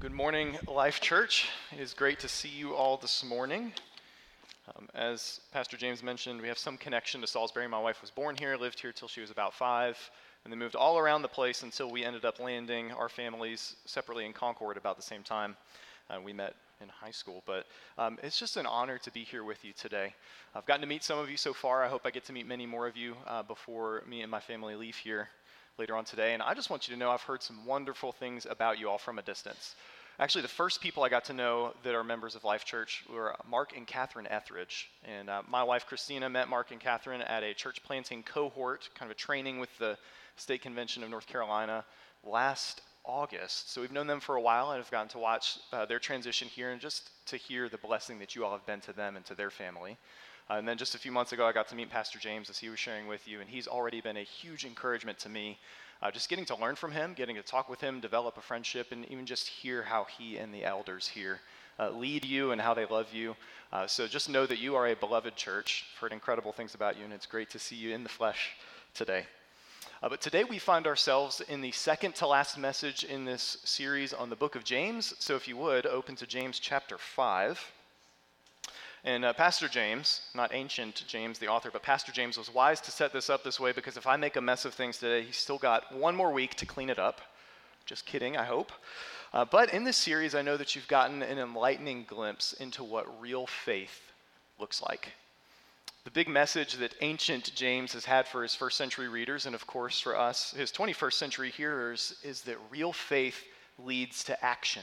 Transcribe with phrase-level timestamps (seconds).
[0.00, 1.50] Good morning, Life Church.
[1.72, 3.70] It is great to see you all this morning.
[4.74, 7.68] Um, as Pastor James mentioned, we have some connection to Salisbury.
[7.68, 9.98] My wife was born here, lived here till she was about five,
[10.42, 14.24] and then moved all around the place until we ended up landing our families separately
[14.24, 15.54] in Concord about the same time.
[16.08, 17.66] Uh, we met in high school, but
[17.98, 20.14] um, it's just an honor to be here with you today.
[20.54, 21.84] I've gotten to meet some of you so far.
[21.84, 24.40] I hope I get to meet many more of you uh, before me and my
[24.40, 25.28] family leave here
[25.78, 26.34] later on today.
[26.34, 28.98] And I just want you to know I've heard some wonderful things about you all
[28.98, 29.74] from a distance.
[30.18, 33.34] Actually, the first people I got to know that are members of Life Church were
[33.48, 34.90] Mark and Catherine Etheridge.
[35.04, 39.10] And uh, my wife, Christina, met Mark and Catherine at a church planting cohort, kind
[39.10, 39.96] of a training with the
[40.36, 41.86] State Convention of North Carolina
[42.22, 43.72] last August.
[43.72, 46.48] So we've known them for a while and have gotten to watch uh, their transition
[46.48, 49.24] here and just to hear the blessing that you all have been to them and
[49.24, 49.96] to their family.
[50.50, 52.58] Uh, and then just a few months ago, I got to meet Pastor James as
[52.58, 55.58] he was sharing with you, and he's already been a huge encouragement to me
[56.02, 58.90] uh, just getting to learn from him, getting to talk with him, develop a friendship,
[58.90, 61.40] and even just hear how he and the elders here
[61.78, 63.36] uh, lead you and how they love you.
[63.72, 65.84] Uh, so just know that you are a beloved church.
[65.94, 68.52] I've heard incredible things about you, and it's great to see you in the flesh
[68.94, 69.26] today.
[70.02, 74.14] Uh, but today we find ourselves in the second to last message in this series
[74.14, 75.14] on the book of James.
[75.18, 77.60] So if you would, open to James chapter 5.
[79.04, 82.90] And uh, Pastor James, not ancient James, the author, but Pastor James was wise to
[82.90, 85.38] set this up this way because if I make a mess of things today, he's
[85.38, 87.20] still got one more week to clean it up.
[87.86, 88.72] Just kidding, I hope.
[89.32, 93.20] Uh, but in this series, I know that you've gotten an enlightening glimpse into what
[93.20, 94.12] real faith
[94.58, 95.12] looks like.
[96.04, 99.66] The big message that ancient James has had for his first century readers, and of
[99.66, 103.44] course for us, his 21st century hearers, is that real faith
[103.78, 104.82] leads to action.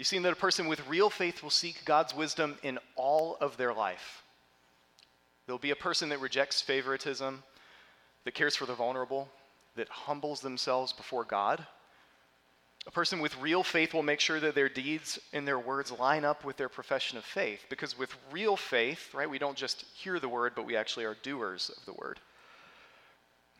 [0.00, 3.58] You've seen that a person with real faith will seek God's wisdom in all of
[3.58, 4.22] their life.
[5.44, 7.42] There'll be a person that rejects favoritism,
[8.24, 9.28] that cares for the vulnerable,
[9.76, 11.66] that humbles themselves before God.
[12.86, 16.24] A person with real faith will make sure that their deeds and their words line
[16.24, 17.66] up with their profession of faith.
[17.68, 21.18] Because with real faith, right, we don't just hear the word, but we actually are
[21.22, 22.18] doers of the word.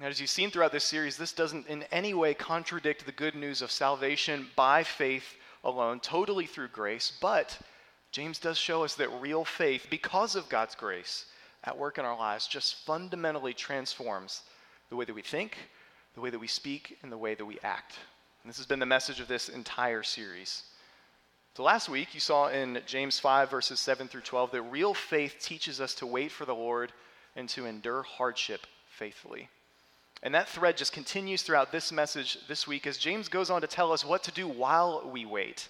[0.00, 3.34] Now, as you've seen throughout this series, this doesn't in any way contradict the good
[3.34, 7.58] news of salvation by faith alone, totally through grace, but
[8.12, 11.26] James does show us that real faith, because of God's grace
[11.64, 14.42] at work in our lives, just fundamentally transforms
[14.88, 15.56] the way that we think,
[16.14, 17.96] the way that we speak, and the way that we act.
[18.42, 20.64] And this has been the message of this entire series.
[21.56, 25.36] So last week, you saw in James 5, verses 7 through 12, that real faith
[25.40, 26.92] teaches us to wait for the Lord
[27.36, 29.48] and to endure hardship faithfully.
[30.22, 33.66] And that thread just continues throughout this message this week as James goes on to
[33.66, 35.68] tell us what to do while we wait.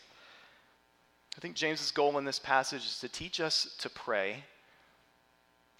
[1.36, 4.44] I think James's goal in this passage is to teach us to pray,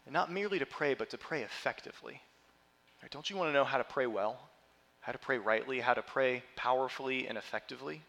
[0.06, 2.20] and not merely to pray, but to pray effectively.
[3.02, 3.10] Right?
[3.10, 4.38] Don't you want to know how to pray well,
[5.00, 8.02] how to pray rightly, how to pray powerfully and effectively?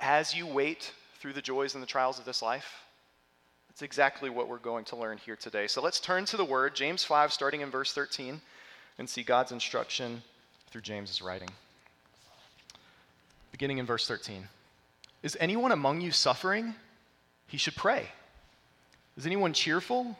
[0.00, 2.84] As you wait through the joys and the trials of this life,
[3.68, 5.66] that's exactly what we're going to learn here today.
[5.66, 8.40] So let's turn to the word, James 5, starting in verse 13
[8.98, 10.22] and see God's instruction
[10.70, 11.50] through James's writing.
[13.52, 14.48] Beginning in verse 13.
[15.22, 16.74] Is anyone among you suffering?
[17.46, 18.08] He should pray.
[19.16, 20.16] Is anyone cheerful?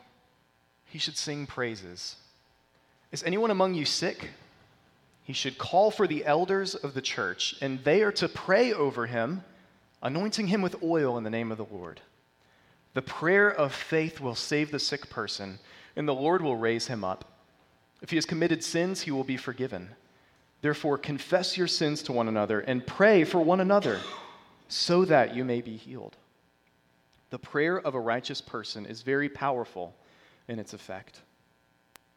[0.85, 2.15] He should sing praises.
[3.11, 4.31] Is anyone among you sick?
[5.23, 9.05] He should call for the elders of the church, and they are to pray over
[9.05, 9.43] him,
[10.01, 12.01] anointing him with oil in the name of the Lord.
[12.93, 15.59] The prayer of faith will save the sick person,
[15.95, 17.38] and the Lord will raise him up.
[18.01, 19.89] If he has committed sins, he will be forgiven.
[20.61, 23.99] Therefore, confess your sins to one another and pray for one another
[24.67, 26.15] so that you may be healed.
[27.29, 29.95] The prayer of a righteous person is very powerful
[30.47, 31.21] in its effect.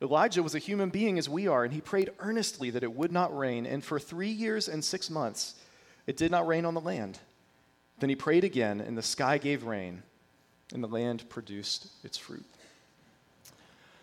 [0.00, 3.12] Elijah was a human being as we are, and he prayed earnestly that it would
[3.12, 3.66] not rain.
[3.66, 5.54] And for three years and six months,
[6.06, 7.20] it did not rain on the land.
[8.00, 10.02] Then he prayed again, and the sky gave rain,
[10.74, 12.44] and the land produced its fruit.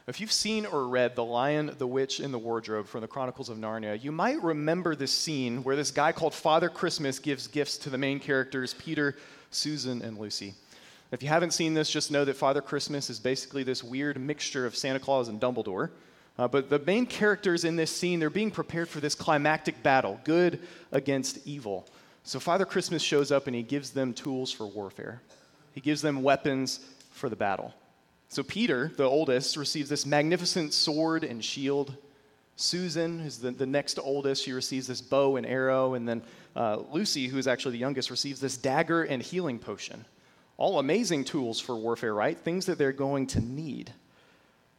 [0.10, 3.48] If you've seen or read The Lion, the Witch, and the Wardrobe from the Chronicles
[3.48, 7.78] of Narnia, you might remember this scene where this guy called Father Christmas gives gifts
[7.78, 9.18] to the main characters, Peter,
[9.52, 10.56] Susan, and Lucy.
[11.12, 14.66] If you haven't seen this, just know that Father Christmas is basically this weird mixture
[14.66, 15.92] of Santa Claus and Dumbledore.
[16.40, 20.20] Uh, but the main characters in this scene, they're being prepared for this climactic battle
[20.24, 20.60] good
[20.92, 21.88] against evil.
[22.24, 25.22] So Father Christmas shows up and he gives them tools for warfare,
[25.74, 26.80] he gives them weapons
[27.12, 27.76] for the battle.
[28.30, 31.96] So Peter, the oldest, receives this magnificent sword and shield.
[32.56, 35.96] Susan, who's the, the next oldest, she receives this bow and arrow.
[35.96, 36.22] And then
[36.56, 40.06] uh, Lucy, who is actually the youngest, receives this dagger and healing potion.
[40.58, 42.38] All amazing tools for warfare, right?
[42.38, 43.92] Things that they're going to need.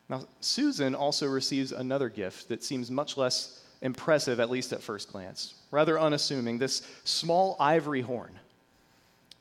[0.08, 5.10] Now, Susan also receives another gift that seems much less impressive, at least at first
[5.10, 5.54] glance.
[5.72, 8.38] Rather unassuming, this small ivory horn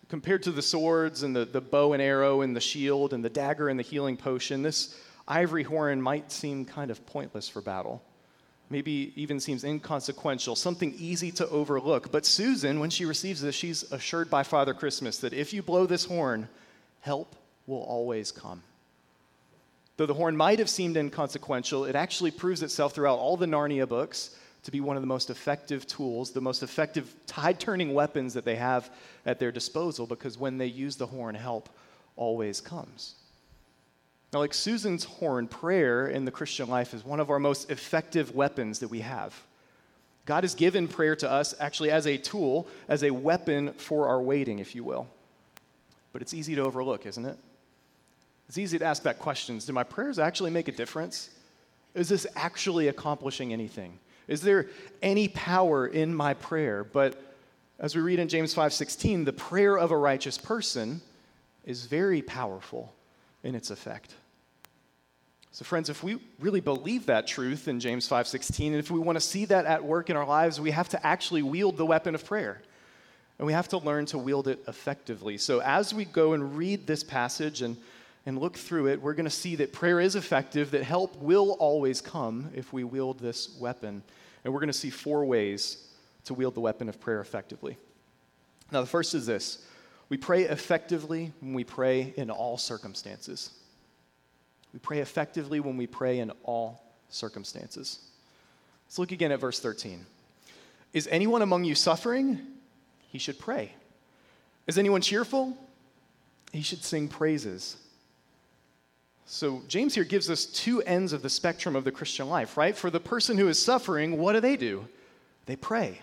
[0.09, 3.29] Compared to the swords and the, the bow and arrow and the shield and the
[3.29, 8.03] dagger and the healing potion, this ivory horn might seem kind of pointless for battle.
[8.71, 12.11] Maybe even seems inconsequential, something easy to overlook.
[12.11, 15.85] But Susan, when she receives this, she's assured by Father Christmas that if you blow
[15.85, 16.49] this horn,
[17.01, 17.35] help
[17.67, 18.63] will always come.
[19.97, 23.87] Though the horn might have seemed inconsequential, it actually proves itself throughout all the Narnia
[23.87, 28.33] books to be one of the most effective tools, the most effective tide turning weapons
[28.33, 28.89] that they have
[29.25, 31.69] at their disposal because when they use the horn, help
[32.15, 33.15] always comes.
[34.33, 38.35] Now, like Susan's horn, prayer in the Christian life is one of our most effective
[38.35, 39.33] weapons that we have.
[40.25, 44.21] God has given prayer to us actually as a tool, as a weapon for our
[44.21, 45.07] waiting, if you will.
[46.13, 47.37] But it's easy to overlook, isn't it?
[48.47, 51.29] It's easy to ask that question Do my prayers actually make a difference?
[51.95, 53.97] Is this actually accomplishing anything?
[54.29, 54.67] Is there
[55.01, 56.83] any power in my prayer?
[56.83, 57.21] But
[57.79, 61.01] as we read in James 5:16, the prayer of a righteous person
[61.65, 62.93] is very powerful
[63.43, 64.13] in its effect.
[65.51, 69.15] So friends, if we really believe that truth in James 5:16 and if we want
[69.15, 72.13] to see that at work in our lives, we have to actually wield the weapon
[72.13, 72.61] of prayer.
[73.39, 75.37] And we have to learn to wield it effectively.
[75.39, 77.77] So as we go and read this passage and
[78.29, 81.53] and look through it, we're going to see that prayer is effective, that help will
[81.53, 84.03] always come if we wield this weapon.
[84.43, 85.87] And we're going to see four ways
[86.25, 87.75] to wield the weapon of prayer effectively.
[88.71, 89.65] Now, the first is this
[90.09, 93.49] we pray effectively when we pray in all circumstances.
[94.73, 97.97] We pray effectively when we pray in all circumstances.
[98.85, 100.05] Let's look again at verse 13.
[100.93, 102.39] Is anyone among you suffering?
[103.07, 103.73] He should pray.
[104.67, 105.57] Is anyone cheerful?
[106.53, 107.75] He should sing praises.
[109.31, 112.75] So, James here gives us two ends of the spectrum of the Christian life, right?
[112.75, 114.87] For the person who is suffering, what do they do?
[115.45, 115.99] They pray.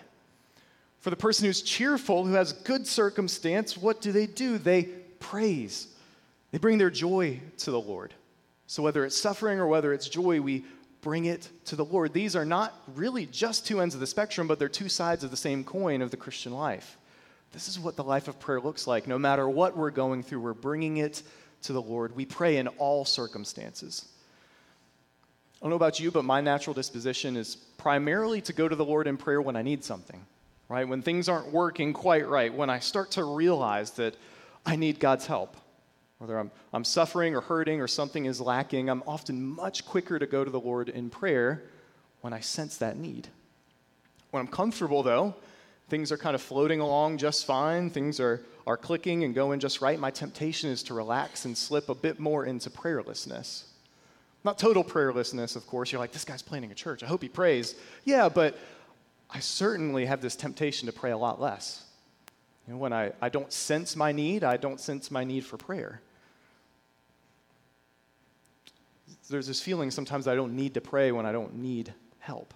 [1.01, 4.57] For the person who's cheerful, who has good circumstance, what do they do?
[4.57, 4.83] They
[5.19, 5.89] praise.
[6.51, 8.13] They bring their joy to the Lord.
[8.65, 10.63] So, whether it's suffering or whether it's joy, we
[11.01, 12.13] bring it to the Lord.
[12.13, 15.31] These are not really just two ends of the spectrum, but they're two sides of
[15.31, 16.97] the same coin of the Christian life.
[17.51, 19.05] This is what the life of prayer looks like.
[19.05, 21.23] No matter what we're going through, we're bringing it
[21.63, 22.15] to the Lord.
[22.15, 24.07] We pray in all circumstances.
[25.59, 28.85] I don't know about you, but my natural disposition is primarily to go to the
[28.85, 30.25] Lord in prayer when I need something
[30.69, 30.87] right?
[30.87, 34.15] When things aren't working quite right, when I start to realize that
[34.65, 35.55] I need God's help,
[36.17, 40.25] whether I'm, I'm suffering or hurting or something is lacking, I'm often much quicker to
[40.25, 41.63] go to the Lord in prayer
[42.21, 43.27] when I sense that need.
[44.31, 45.35] When I'm comfortable, though,
[45.89, 49.79] things are kind of floating along just fine, things are, are clicking and going just
[49.81, 53.63] right, my temptation is to relax and slip a bit more into prayerlessness.
[54.43, 55.91] Not total prayerlessness, of course.
[55.91, 57.01] You're like, this guy's planning a church.
[57.01, 57.75] I hope he prays.
[58.03, 58.57] Yeah, but
[59.29, 61.85] I certainly have this temptation to pray a lot less.
[62.67, 65.55] You know, when I, I don't sense my need, I don't sense my need for
[65.55, 66.01] prayer.
[69.29, 72.53] There's this feeling sometimes I don't need to pray when I don't need help.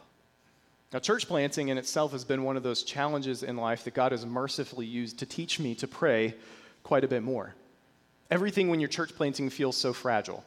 [0.93, 4.11] Now, church planting in itself has been one of those challenges in life that God
[4.11, 6.35] has mercifully used to teach me to pray
[6.83, 7.55] quite a bit more.
[8.29, 10.43] Everything when you're church planting feels so fragile.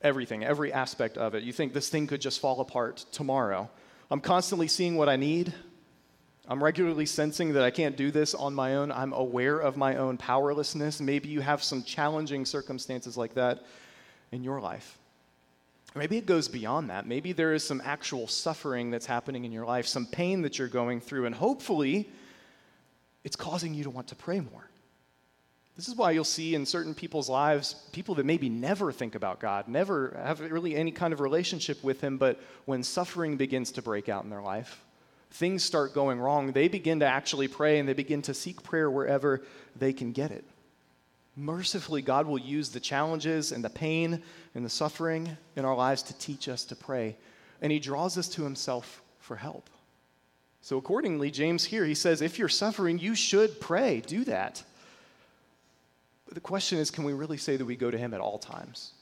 [0.00, 1.42] Everything, every aspect of it.
[1.42, 3.68] You think this thing could just fall apart tomorrow.
[4.10, 5.52] I'm constantly seeing what I need.
[6.48, 8.92] I'm regularly sensing that I can't do this on my own.
[8.92, 11.00] I'm aware of my own powerlessness.
[11.00, 13.64] Maybe you have some challenging circumstances like that
[14.32, 14.98] in your life.
[15.94, 17.06] Maybe it goes beyond that.
[17.06, 20.68] Maybe there is some actual suffering that's happening in your life, some pain that you're
[20.68, 22.08] going through, and hopefully
[23.24, 24.70] it's causing you to want to pray more.
[25.76, 29.40] This is why you'll see in certain people's lives people that maybe never think about
[29.40, 33.82] God, never have really any kind of relationship with Him, but when suffering begins to
[33.82, 34.84] break out in their life,
[35.32, 38.90] things start going wrong, they begin to actually pray and they begin to seek prayer
[38.90, 39.42] wherever
[39.76, 40.44] they can get it.
[41.36, 44.22] Mercifully, God will use the challenges and the pain
[44.54, 47.16] and the suffering in our lives to teach us to pray.
[47.60, 49.70] And He draws us to Himself for help.
[50.62, 54.02] So, accordingly, James here, he says, if you're suffering, you should pray.
[54.06, 54.62] Do that.
[56.26, 58.38] But the question is can we really say that we go to Him at all
[58.38, 58.92] times,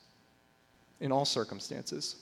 [1.01, 2.17] in all circumstances?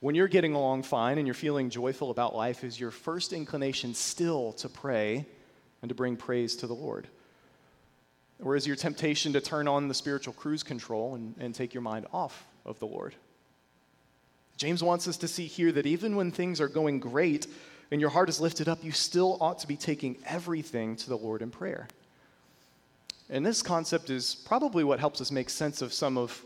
[0.00, 3.94] When you're getting along fine and you're feeling joyful about life, is your first inclination
[3.94, 5.24] still to pray
[5.80, 7.08] and to bring praise to the Lord?
[8.44, 11.82] Or is your temptation to turn on the spiritual cruise control and, and take your
[11.82, 13.14] mind off of the Lord?
[14.58, 17.46] James wants us to see here that even when things are going great
[17.90, 21.16] and your heart is lifted up, you still ought to be taking everything to the
[21.16, 21.88] Lord in prayer.
[23.30, 26.44] And this concept is probably what helps us make sense of some of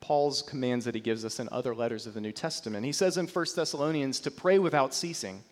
[0.00, 2.84] Paul's commands that he gives us in other letters of the New Testament.
[2.84, 5.42] He says in 1 Thessalonians to pray without ceasing.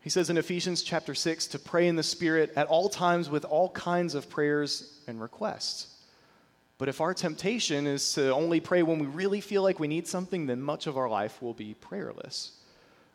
[0.00, 3.44] He says in Ephesians chapter 6 to pray in the Spirit at all times with
[3.44, 5.94] all kinds of prayers and requests.
[6.78, 10.06] But if our temptation is to only pray when we really feel like we need
[10.06, 12.52] something, then much of our life will be prayerless.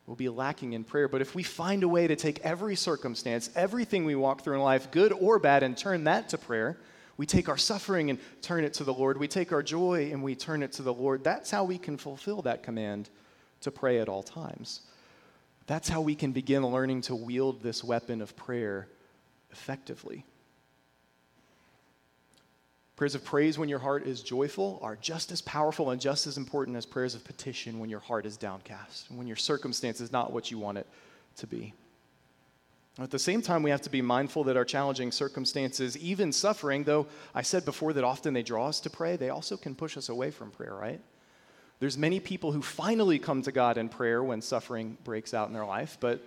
[0.05, 1.07] We'll be lacking in prayer.
[1.07, 4.61] But if we find a way to take every circumstance, everything we walk through in
[4.61, 6.77] life, good or bad, and turn that to prayer,
[7.15, 9.17] we take our suffering and turn it to the Lord.
[9.17, 11.23] We take our joy and we turn it to the Lord.
[11.23, 13.09] That's how we can fulfill that command
[13.61, 14.81] to pray at all times.
[15.65, 18.87] That's how we can begin learning to wield this weapon of prayer
[19.51, 20.25] effectively.
[22.95, 26.37] Prayers of praise when your heart is joyful are just as powerful and just as
[26.37, 30.11] important as prayers of petition when your heart is downcast and when your circumstance is
[30.11, 30.87] not what you want it
[31.37, 31.73] to be.
[32.99, 36.83] At the same time, we have to be mindful that our challenging circumstances, even suffering,
[36.83, 39.97] though I said before that often they draw us to pray, they also can push
[39.97, 41.01] us away from prayer, right?
[41.79, 45.53] There's many people who finally come to God in prayer when suffering breaks out in
[45.53, 46.21] their life, but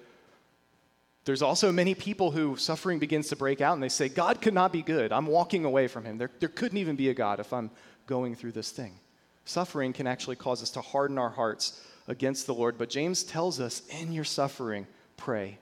[1.24, 4.54] there's also many people who suffering begins to break out and they say, God could
[4.54, 5.12] not be good.
[5.12, 6.18] I'm walking away from him.
[6.18, 7.70] There, there couldn't even be a God if I'm
[8.06, 9.00] going through this thing.
[9.44, 12.78] Suffering can actually cause us to harden our hearts against the Lord.
[12.78, 14.86] But James tells us in your suffering,
[15.16, 15.58] pray.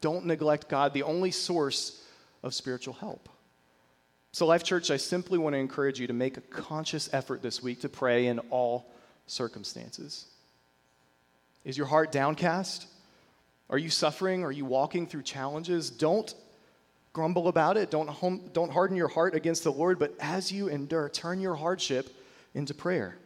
[0.00, 2.02] Don't neglect God, the only source
[2.42, 3.28] of spiritual help.
[4.32, 7.62] So, Life Church, I simply want to encourage you to make a conscious effort this
[7.62, 8.90] week to pray in all
[9.26, 10.26] circumstances.
[11.64, 12.86] Is your heart downcast?
[13.70, 14.44] Are you suffering?
[14.44, 15.90] Are you walking through challenges?
[15.90, 16.34] Don't
[17.12, 17.90] grumble about it.
[17.90, 21.54] Don't, home, don't harden your heart against the Lord, but as you endure, turn your
[21.54, 22.14] hardship
[22.54, 23.16] into prayer.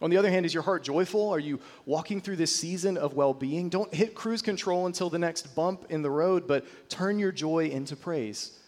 [0.00, 1.30] On the other hand, is your heart joyful?
[1.30, 3.68] Are you walking through this season of well being?
[3.68, 7.66] Don't hit cruise control until the next bump in the road, but turn your joy
[7.66, 8.60] into praise.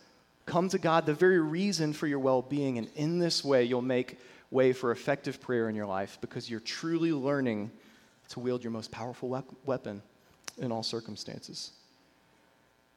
[0.46, 3.82] Come to God, the very reason for your well being, and in this way, you'll
[3.82, 4.18] make
[4.50, 7.70] way for effective prayer in your life because you're truly learning
[8.30, 10.02] to wield your most powerful weapon
[10.58, 11.72] in all circumstances.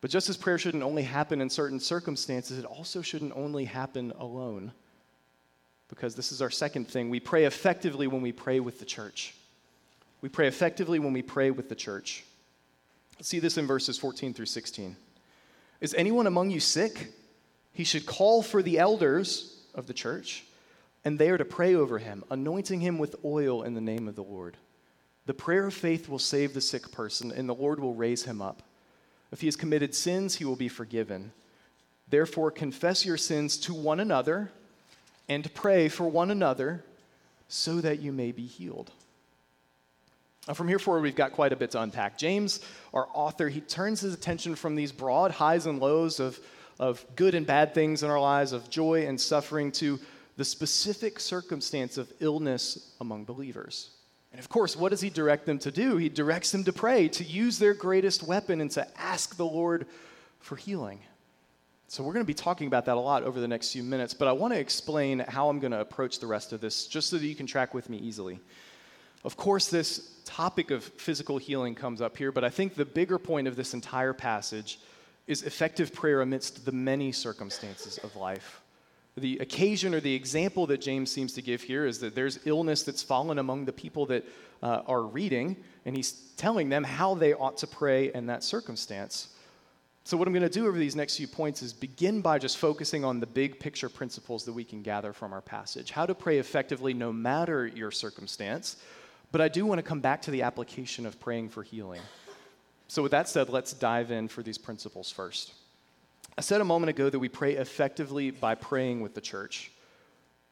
[0.02, 4.12] But just as prayer shouldn't only happen in certain circumstances, it also shouldn't only happen
[4.20, 4.74] alone.
[5.88, 7.10] Because this is our second thing.
[7.10, 9.36] We pray effectively when we pray with the church.
[10.22, 12.26] We pray effectively when we pray with the church.
[13.22, 14.96] See this in verses 14 through 16.
[15.80, 17.14] Is anyone among you sick?
[17.72, 20.46] He should call for the elders of the church,
[21.06, 24.16] and they are to pray over him, anointing him with oil in the name of
[24.16, 24.58] the Lord.
[25.26, 28.42] The prayer of faith will save the sick person, and the Lord will raise him
[28.42, 28.62] up.
[29.32, 31.32] If he has committed sins, he will be forgiven.
[32.10, 34.52] Therefore, confess your sins to one another
[35.30, 36.84] and pray for one another
[37.48, 38.92] so that you may be healed.
[40.48, 42.18] Now, from here forward, we've got quite a bit to unpack.
[42.18, 42.60] James,
[42.94, 46.40] our author, he turns his attention from these broad highs and lows of,
[46.80, 50.00] of good and bad things in our lives, of joy and suffering, to
[50.38, 53.92] the specific circumstance of illness among believers.
[54.32, 55.98] And of course, what does he direct them to do?
[55.98, 59.86] He directs them to pray, to use their greatest weapon, and to ask the Lord
[60.40, 61.00] for healing.
[61.88, 64.16] So, we're going to be talking about that a lot over the next few minutes,
[64.16, 67.12] but I want to explain how I'm going to approach the rest of this just
[67.12, 68.40] so that you can track with me easily.
[69.24, 73.20] Of course, this topic of physical healing comes up here, but I think the bigger
[73.20, 74.80] point of this entire passage
[75.28, 78.63] is effective prayer amidst the many circumstances of life.
[79.16, 82.82] The occasion or the example that James seems to give here is that there's illness
[82.82, 84.26] that's fallen among the people that
[84.64, 85.56] uh, are reading,
[85.86, 89.28] and he's telling them how they ought to pray in that circumstance.
[90.06, 92.58] So, what I'm going to do over these next few points is begin by just
[92.58, 95.92] focusing on the big picture principles that we can gather from our passage.
[95.92, 98.78] How to pray effectively no matter your circumstance.
[99.32, 102.02] But I do want to come back to the application of praying for healing.
[102.88, 105.54] So, with that said, let's dive in for these principles first.
[106.38, 109.72] I said a moment ago that we pray effectively by praying with the church.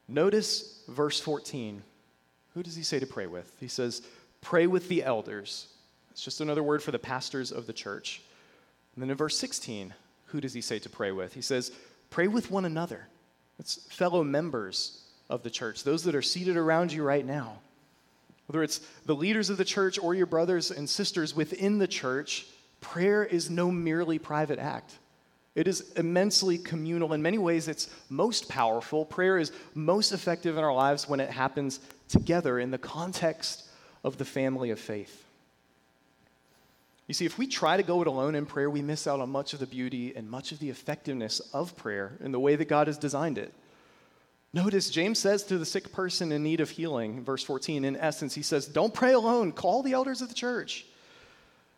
[0.08, 1.82] Notice verse 14.
[2.54, 3.52] Who does he say to pray with?
[3.60, 4.02] He says,
[4.42, 5.68] Pray with the elders.
[6.12, 8.22] It's just another word for the pastors of the church.
[8.96, 9.94] And then in verse 16,
[10.26, 11.34] who does he say to pray with?
[11.34, 11.72] He says,
[12.10, 13.08] Pray with one another.
[13.60, 17.60] It's fellow members of the church, those that are seated around you right now.
[18.48, 22.48] Whether it's the leaders of the church or your brothers and sisters within the church,
[22.82, 24.98] prayer is no merely private act.
[25.54, 27.14] It is immensely communal.
[27.14, 29.06] In many ways, it's most powerful.
[29.06, 33.68] Prayer is most effective in our lives when it happens together in the context
[34.04, 35.26] of the family of faith.
[37.08, 39.30] You see, if we try to go it alone in prayer, we miss out on
[39.30, 42.70] much of the beauty and much of the effectiveness of prayer in the way that
[42.70, 43.54] God has designed it.
[44.54, 48.34] Notice James says to the sick person in need of healing, verse 14, in essence,
[48.34, 50.86] he says, Don't pray alone, call the elders of the church.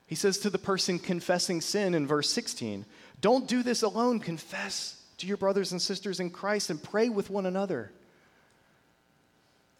[0.05, 2.85] He says to the person confessing sin in verse 16,
[3.23, 4.19] don't do this alone.
[4.19, 7.89] Confess to your brothers and sisters in Christ and pray with one another.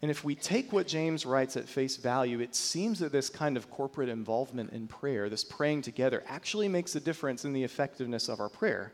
[0.00, 3.58] And if we take what James writes at face value, it seems that this kind
[3.58, 8.30] of corporate involvement in prayer, this praying together, actually makes a difference in the effectiveness
[8.30, 8.92] of our prayer.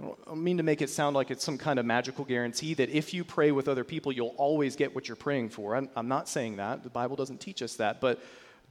[0.00, 2.88] I don't mean to make it sound like it's some kind of magical guarantee that
[2.88, 5.76] if you pray with other people, you'll always get what you're praying for.
[5.76, 6.82] I'm, I'm, not saying that.
[6.82, 8.00] The Bible doesn't teach us that.
[8.00, 8.22] But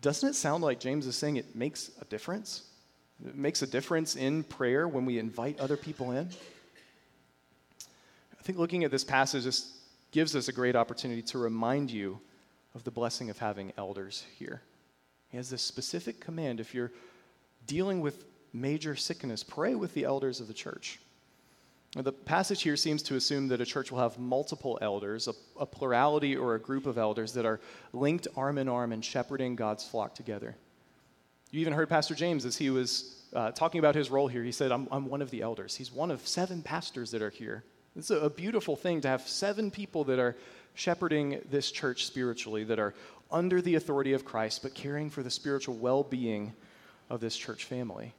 [0.02, 2.64] doesn't it sound like James is saying it makes a difference?
[3.24, 6.30] It makes a difference in prayer when we invite other people in?
[8.38, 9.68] I think looking at this passage just
[10.12, 12.20] gives us a great opportunity to remind you
[12.74, 14.62] of the blessing of having elders here.
[15.30, 16.92] He has this specific command if you're
[17.68, 21.00] dealing with major sickness, pray with the elders of the church.
[21.96, 25.66] The passage here seems to assume that a church will have multiple elders, a, a,
[25.66, 27.62] plurality or a group of elders that are
[27.94, 30.58] linked arm in arm and shepherding God's flock together.
[31.52, 34.44] You even heard Pastor James as he was uh, talking about his role here.
[34.44, 35.76] He said, I'm, I'm one of the elders.
[35.76, 37.64] He's one of seven pastors that are here.
[37.96, 40.36] It's a, a beautiful thing to have seven people that are
[40.74, 42.94] shepherding this church spiritually, that are
[43.32, 46.54] under the authority of Christ, but caring for the spiritual well being
[47.10, 48.14] of this church family.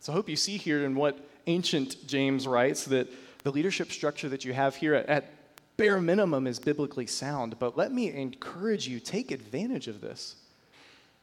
[0.00, 3.08] So I hope you see here in what ancient James writes that
[3.44, 5.32] the leadership structure that you have here at, at
[5.76, 7.58] bare minimum is biblically sound.
[7.58, 10.36] But let me encourage you take advantage of this.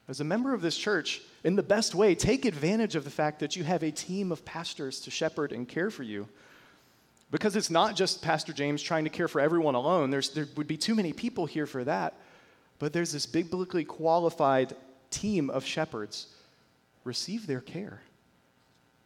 [0.08, 3.40] As a member of this church, in the best way, take advantage of the fact
[3.40, 6.28] that you have a team of pastors to shepherd and care for you.
[7.32, 10.10] Because it's not just Pastor James trying to care for everyone alone.
[10.10, 12.16] There's, there would be too many people here for that.
[12.80, 14.76] But there's this biblically qualified
[15.10, 16.28] team of shepherds.
[17.06, 18.02] Receive their care.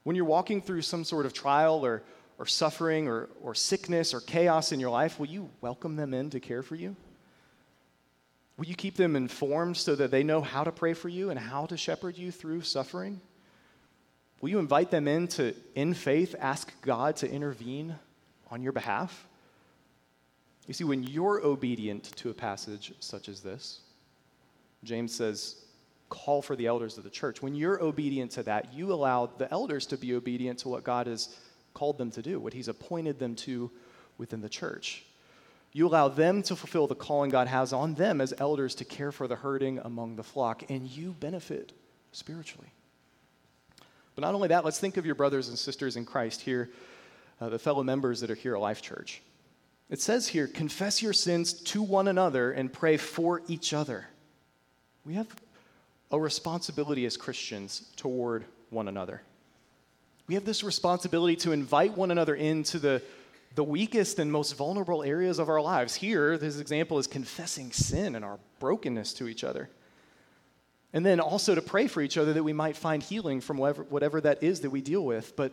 [0.04, 2.02] When you're walking through some sort of trial or,
[2.40, 6.30] or suffering or, or sickness or chaos in your life, will you welcome them in
[6.32, 6.96] to care for you?
[8.58, 11.40] Will you keep them informed so that they know how to pray for you and
[11.40, 13.22] how to shepherd you through suffering?
[14.42, 17.96] Will you invite them in to, in faith, ask God to intervene
[18.50, 19.28] on your behalf?
[20.68, 23.82] You see, when you're obedient to a passage such as this,
[24.84, 25.64] James says,
[26.10, 27.42] call for the elders of the church.
[27.42, 31.08] When you're obedient to that, you allow the elders to be obedient to what God
[31.08, 31.36] has
[31.74, 33.72] called them to do, what He's appointed them to
[34.18, 35.06] within the church.
[35.78, 39.12] You allow them to fulfill the calling God has on them as elders to care
[39.12, 41.72] for the hurting among the flock, and you benefit
[42.12, 42.70] spiritually.
[44.16, 46.72] But not only that, let's think of your brothers and sisters in Christ here,
[47.40, 49.22] uh, the fellow members that are here at Life Church.
[49.88, 54.08] It says here, confess your sins to one another and pray for each other.
[55.06, 55.28] We have
[56.10, 59.22] a responsibility as Christians toward one another.
[60.26, 63.04] We have this responsibility to invite one another into the,
[63.56, 65.96] the weakest and most vulnerable areas of our lives.
[65.96, 69.70] Here, this example is confessing sin and our brokenness to each other.
[70.94, 73.84] And then also to pray for each other that we might find healing from whatever,
[73.84, 75.36] whatever that is that we deal with.
[75.36, 75.52] But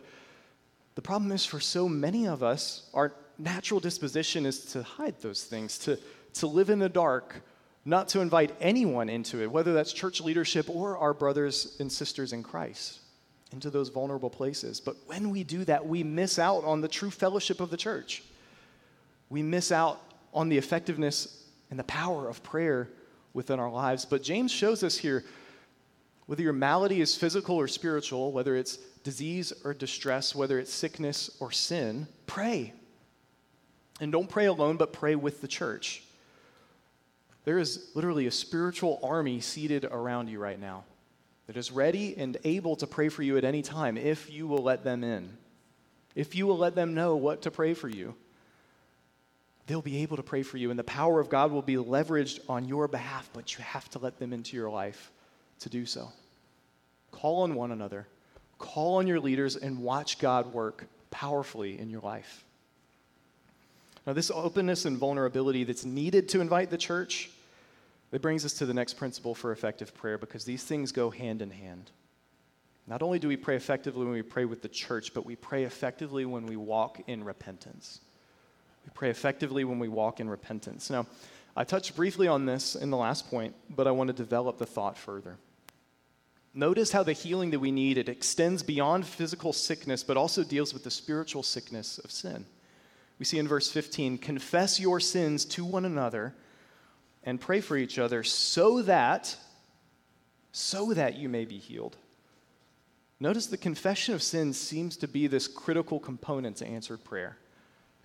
[0.95, 5.43] the problem is, for so many of us, our natural disposition is to hide those
[5.43, 5.99] things, to,
[6.35, 7.41] to live in the dark,
[7.83, 12.33] not to invite anyone into it, whether that's church leadership or our brothers and sisters
[12.33, 12.99] in Christ,
[13.51, 14.79] into those vulnerable places.
[14.79, 18.23] But when we do that, we miss out on the true fellowship of the church.
[19.29, 20.01] We miss out
[20.33, 22.89] on the effectiveness and the power of prayer
[23.33, 24.05] within our lives.
[24.05, 25.23] But James shows us here
[26.25, 31.29] whether your malady is physical or spiritual, whether it's disease or distress, whether it's sickness
[31.39, 32.73] or sin, pray.
[34.01, 36.03] And don't pray alone, but pray with the church.
[37.45, 40.83] There is literally a spiritual army seated around you right now
[41.47, 44.63] that is ready and able to pray for you at any time if you will
[44.63, 45.37] let them in.
[46.15, 48.15] If you will let them know what to pray for you,
[49.67, 52.39] they'll be able to pray for you, and the power of God will be leveraged
[52.47, 55.11] on your behalf, but you have to let them into your life
[55.59, 56.11] to do so.
[57.11, 58.07] Call on one another,
[58.59, 62.43] call on your leaders, and watch God work powerfully in your life.
[64.05, 67.31] Now, this openness and vulnerability that's needed to invite the church
[68.15, 71.41] that brings us to the next principle for effective prayer because these things go hand
[71.41, 71.91] in hand.
[72.87, 75.65] Not only do we pray effectively when we pray with the church, but we pray
[75.65, 77.99] effectively when we walk in repentance.
[78.85, 80.89] We pray effectively when we walk in repentance.
[80.89, 81.07] Now,
[81.57, 84.65] I touched briefly on this in the last point, but I want to develop the
[84.65, 85.35] thought further.
[86.53, 90.73] Notice how the healing that we need it extends beyond physical sickness, but also deals
[90.73, 92.45] with the spiritual sickness of sin.
[93.19, 96.33] We see in verse 15, confess your sins to one another
[97.25, 99.35] and pray for each other so that
[100.51, 101.97] so that you may be healed.
[103.19, 107.37] Notice the confession of sins seems to be this critical component to answered prayer.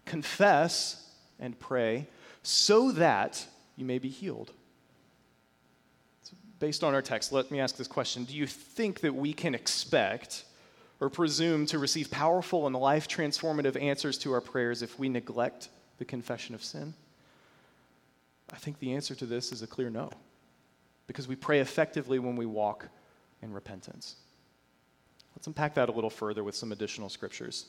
[0.05, 2.09] Confess and pray
[2.43, 4.53] so that you may be healed.
[6.23, 9.33] So based on our text, let me ask this question Do you think that we
[9.33, 10.45] can expect
[11.01, 15.69] or presume to receive powerful and life transformative answers to our prayers if we neglect
[15.99, 16.95] the confession of sin?
[18.53, 20.11] I think the answer to this is a clear no,
[21.07, 22.89] because we pray effectively when we walk
[23.43, 24.17] in repentance.
[25.37, 27.67] Let's unpack that a little further with some additional scriptures.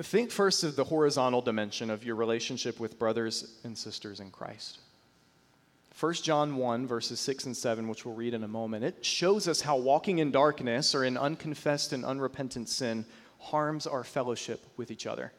[0.00, 4.80] Think first of the horizontal dimension of your relationship with brothers and sisters in Christ.
[6.00, 9.46] 1 John 1, verses 6 and 7, which we'll read in a moment, it shows
[9.46, 13.06] us how walking in darkness or in unconfessed and unrepentant sin
[13.38, 15.32] harms our fellowship with each other.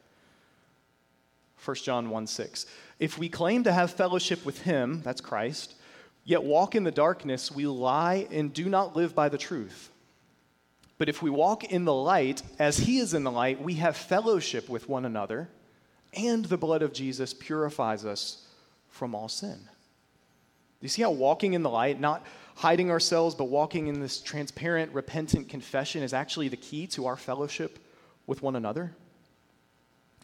[1.64, 2.66] 1 John 1 6.
[2.98, 5.74] If we claim to have fellowship with him, that's Christ,
[6.24, 9.90] yet walk in the darkness, we lie and do not live by the truth.
[10.98, 13.96] But if we walk in the light, as he is in the light, we have
[13.96, 15.48] fellowship with one another,
[16.14, 18.46] and the blood of Jesus purifies us
[18.88, 19.58] from all sin.
[19.58, 24.20] Do you see how walking in the light, not hiding ourselves, but walking in this
[24.20, 27.78] transparent, repentant confession is actually the key to our fellowship
[28.26, 28.94] with one another?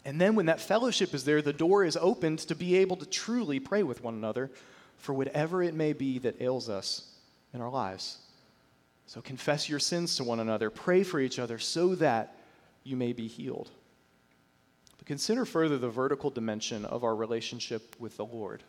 [0.05, 3.07] And then when that fellowship is there, the door is opened to be able to
[3.07, 4.51] truly pray with one another
[4.97, 7.09] for whatever it may be that ails us
[7.55, 8.19] in our lives.
[9.07, 12.37] So confess your sins to one another, pray for each other so that
[12.85, 13.71] you may be healed.
[14.99, 18.63] But consider further the vertical dimension of our relationship with the Lord.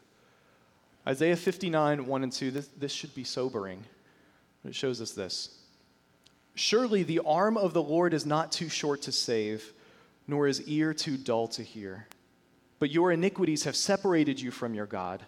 [1.07, 3.83] Isaiah 59, 1 and 2, this, this should be sobering.
[4.65, 5.59] It shows us this.
[6.55, 9.73] Surely the arm of the Lord is not too short to save,
[10.27, 12.07] nor is ear too dull to hear.
[12.79, 15.23] But your iniquities have separated you from your God.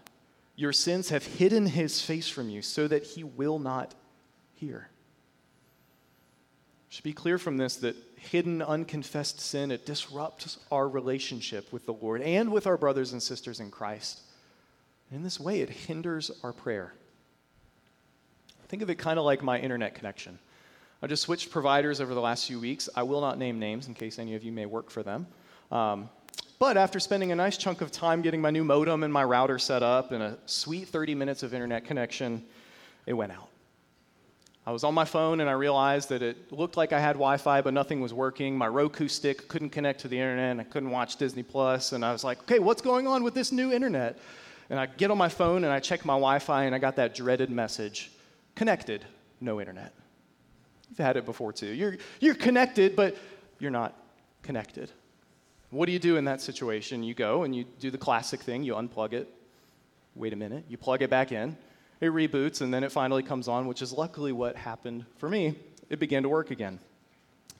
[0.55, 3.93] Your sins have hidden his face from you so that he will not
[4.53, 4.89] hear.
[6.89, 11.85] It should be clear from this that hidden, unconfessed sin, it disrupts our relationship with
[11.85, 14.21] the Lord and with our brothers and sisters in Christ.
[15.11, 16.93] In this way, it hinders our prayer.
[18.67, 20.39] Think of it kind of like my internet connection.
[21.05, 22.89] I just switched providers over the last few weeks.
[22.95, 25.27] I will not name names in case any of you may work for them.
[25.71, 26.09] Um,
[26.57, 29.59] but after spending a nice chunk of time getting my new modem and my router
[29.59, 32.43] set up and a sweet 30 minutes of internet connection,
[33.05, 33.49] it went out.
[34.65, 37.37] I was on my phone and I realized that it looked like I had Wi
[37.37, 38.57] Fi, but nothing was working.
[38.57, 41.91] My Roku stick couldn't connect to the internet and I couldn't watch Disney Plus.
[41.91, 44.17] And I was like, okay, what's going on with this new internet?
[44.71, 46.95] And I get on my phone and I check my Wi Fi and I got
[46.95, 48.09] that dreaded message
[48.55, 49.05] connected,
[49.39, 49.93] no internet.
[50.89, 51.73] You've had it before too.
[51.73, 53.15] You're, you're connected, but
[53.59, 53.93] you're not
[54.43, 54.91] connected.
[55.71, 57.03] What do you do in that situation?
[57.03, 59.27] You go and you do the classic thing you unplug it,
[60.13, 61.57] wait a minute, you plug it back in,
[61.99, 65.55] it reboots, and then it finally comes on, which is luckily what happened for me.
[65.89, 66.79] It began to work again.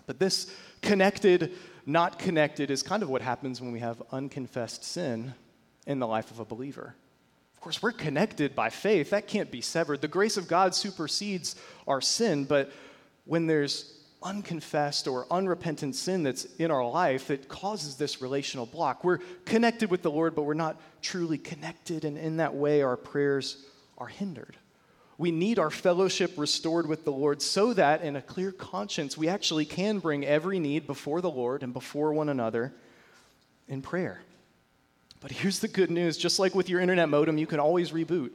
[0.07, 1.53] But this connected,
[1.85, 5.33] not connected is kind of what happens when we have unconfessed sin
[5.87, 6.95] in the life of a believer.
[7.55, 9.09] Of course, we're connected by faith.
[9.09, 10.01] That can't be severed.
[10.01, 11.55] The grace of God supersedes
[11.87, 12.71] our sin, but
[13.25, 13.91] when there's
[14.23, 19.03] unconfessed or unrepentant sin that's in our life, it causes this relational block.
[19.03, 22.97] We're connected with the Lord, but we're not truly connected, and in that way, our
[22.97, 23.63] prayers
[23.97, 24.57] are hindered.
[25.17, 29.29] We need our fellowship restored with the Lord so that, in a clear conscience, we
[29.29, 32.73] actually can bring every need before the Lord and before one another
[33.67, 34.21] in prayer.
[35.21, 38.31] But here's the good news just like with your internet modem, you can always reboot.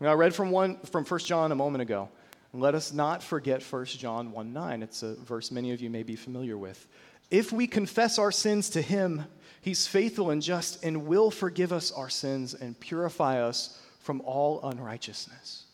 [0.00, 2.10] I read from, one, from 1 John a moment ago.
[2.54, 4.82] Let us not forget 1 John 1 9.
[4.84, 6.86] It's a verse many of you may be familiar with.
[7.28, 9.24] If we confess our sins to him,
[9.60, 14.60] he's faithful and just and will forgive us our sins and purify us from all
[14.62, 15.64] unrighteousness.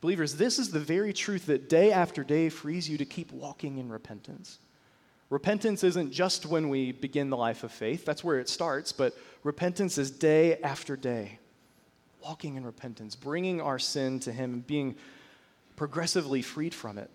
[0.00, 3.76] Believers, this is the very truth that day after day frees you to keep walking
[3.76, 4.58] in repentance.
[5.28, 9.14] Repentance isn't just when we begin the life of faith, that's where it starts, but
[9.42, 11.38] repentance is day after day.
[12.22, 14.96] Walking in repentance, bringing our sin to Him, and being
[15.76, 17.10] progressively freed from it.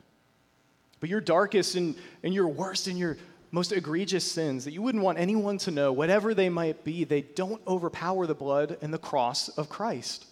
[1.00, 3.18] But your darkest and, and your worst and your
[3.52, 7.22] most egregious sins that you wouldn't want anyone to know, whatever they might be, they
[7.22, 10.26] don't overpower the blood and the cross of Christ.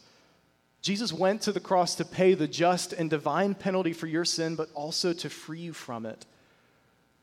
[0.81, 4.55] Jesus went to the cross to pay the just and divine penalty for your sin,
[4.55, 6.25] but also to free you from it.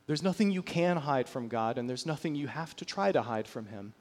[0.07, 3.23] There's nothing you can hide from God, and there's nothing you have to try to
[3.23, 3.95] hide from Him.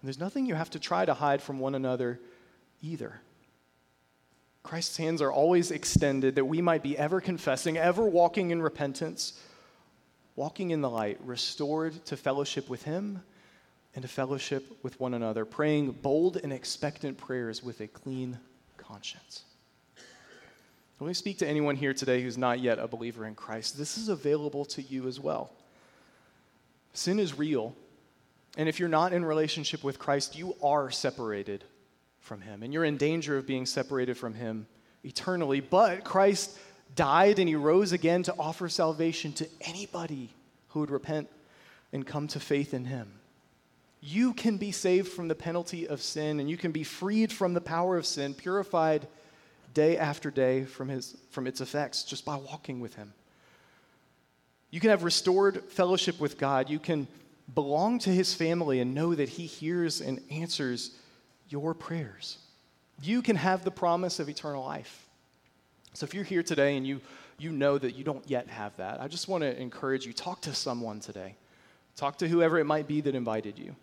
[0.00, 2.20] And there's nothing you have to try to hide from one another
[2.80, 3.20] either.
[4.68, 9.40] Christ's hands are always extended that we might be ever confessing, ever walking in repentance,
[10.36, 13.22] walking in the light, restored to fellowship with Him
[13.94, 18.38] and to fellowship with one another, praying bold and expectant prayers with a clean
[18.76, 19.44] conscience.
[21.00, 23.78] Let me speak to anyone here today who's not yet a believer in Christ.
[23.78, 25.50] This is available to you as well.
[26.92, 27.74] Sin is real,
[28.58, 31.64] and if you're not in relationship with Christ, you are separated
[32.20, 34.66] from Him, and you're in danger of being separated from Him
[35.04, 35.60] eternally.
[35.60, 36.58] But Christ
[36.94, 40.30] died and He rose again to offer salvation to anybody
[40.68, 41.28] who would repent
[41.92, 43.12] and come to faith in Him.
[44.00, 47.54] You can be saved from the penalty of sin, and you can be freed from
[47.54, 49.08] the power of sin, purified
[49.74, 53.12] day after day from, his, from its effects just by walking with Him.
[54.70, 56.68] You can have restored fellowship with God.
[56.68, 57.08] You can
[57.54, 60.92] belong to His family and know that He hears and answers
[61.48, 62.38] your prayers.
[63.02, 65.06] You can have the promise of eternal life.
[65.94, 67.00] So if you're here today and you,
[67.38, 70.40] you know that you don't yet have that, I just want to encourage you talk
[70.42, 71.34] to someone today.
[71.96, 73.74] Talk to whoever it might be that invited you.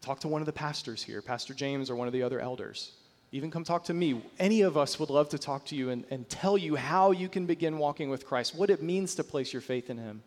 [0.00, 2.92] Talk to one of the pastors here, Pastor James or one of the other elders.
[3.32, 4.22] Even come talk to me.
[4.38, 7.28] Any of us would love to talk to you and, and tell you how you
[7.28, 10.22] can begin walking with Christ, what it means to place your faith in Him,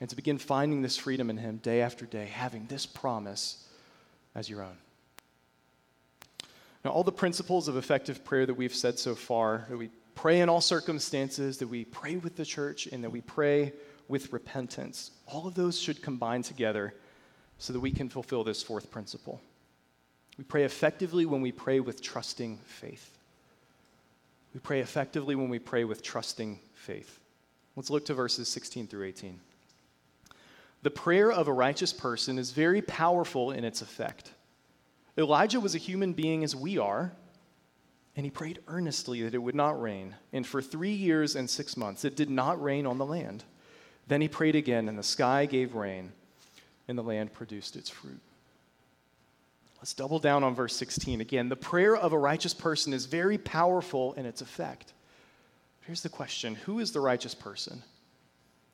[0.00, 3.66] and to begin finding this freedom in Him day after day, having this promise
[4.34, 4.76] as your own.
[6.84, 10.40] Now, all the principles of effective prayer that we've said so far, that we pray
[10.40, 13.72] in all circumstances, that we pray with the church, and that we pray
[14.08, 16.94] with repentance, all of those should combine together
[17.58, 19.40] so that we can fulfill this fourth principle.
[20.36, 23.16] We pray effectively when we pray with trusting faith.
[24.54, 27.20] We pray effectively when we pray with trusting faith.
[27.76, 29.38] Let's look to verses 16 through 18.
[30.82, 34.32] The prayer of a righteous person is very powerful in its effect.
[35.20, 37.12] Elijah was a human being as we are,
[38.16, 40.16] and he prayed earnestly that it would not rain.
[40.32, 43.44] And for three years and six months, it did not rain on the land.
[44.08, 46.12] Then he prayed again, and the sky gave rain,
[46.88, 48.20] and the land produced its fruit.
[49.78, 51.48] Let's double down on verse 16 again.
[51.48, 54.92] The prayer of a righteous person is very powerful in its effect.
[55.86, 57.82] Here's the question Who is the righteous person?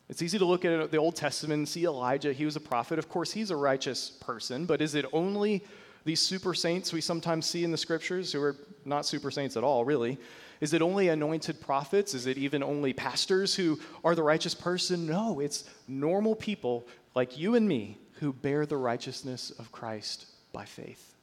[0.08, 2.32] It's easy to look at the Old Testament and see Elijah.
[2.32, 2.98] He was a prophet.
[2.98, 5.64] Of course, he's a righteous person, but is it only
[6.06, 9.64] these super saints we sometimes see in the scriptures, who are not super saints at
[9.64, 10.18] all, really,
[10.60, 12.14] is it only anointed prophets?
[12.14, 15.06] Is it even only pastors who are the righteous person?
[15.06, 20.64] No, it's normal people like you and me who bear the righteousness of Christ by
[20.64, 21.14] faith.